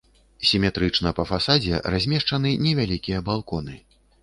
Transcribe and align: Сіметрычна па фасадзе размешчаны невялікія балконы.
Сіметрычна 0.51 1.11
па 1.19 1.25
фасадзе 1.33 1.83
размешчаны 1.97 2.55
невялікія 2.67 3.23
балконы. 3.31 3.79